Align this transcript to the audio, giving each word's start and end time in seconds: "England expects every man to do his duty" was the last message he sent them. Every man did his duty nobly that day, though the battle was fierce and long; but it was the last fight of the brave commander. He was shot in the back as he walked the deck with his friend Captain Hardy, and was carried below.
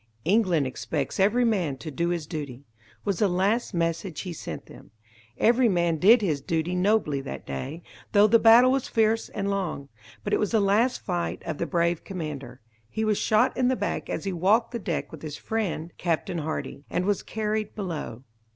"England 0.25 0.65
expects 0.65 1.19
every 1.19 1.45
man 1.45 1.77
to 1.77 1.91
do 1.91 2.09
his 2.09 2.25
duty" 2.25 2.63
was 3.05 3.19
the 3.19 3.27
last 3.27 3.71
message 3.71 4.21
he 4.21 4.33
sent 4.33 4.65
them. 4.65 4.89
Every 5.37 5.69
man 5.69 5.97
did 5.97 6.23
his 6.23 6.41
duty 6.41 6.73
nobly 6.73 7.21
that 7.21 7.45
day, 7.45 7.83
though 8.11 8.25
the 8.25 8.39
battle 8.39 8.71
was 8.71 8.87
fierce 8.87 9.29
and 9.29 9.51
long; 9.51 9.89
but 10.23 10.33
it 10.33 10.39
was 10.39 10.49
the 10.49 10.59
last 10.59 11.01
fight 11.05 11.43
of 11.45 11.59
the 11.59 11.67
brave 11.67 12.03
commander. 12.03 12.61
He 12.89 13.05
was 13.05 13.19
shot 13.19 13.55
in 13.55 13.67
the 13.67 13.75
back 13.75 14.09
as 14.09 14.23
he 14.23 14.33
walked 14.33 14.71
the 14.71 14.79
deck 14.79 15.11
with 15.11 15.21
his 15.21 15.37
friend 15.37 15.93
Captain 15.99 16.39
Hardy, 16.39 16.83
and 16.89 17.05
was 17.05 17.21
carried 17.21 17.75
below. 17.75 18.23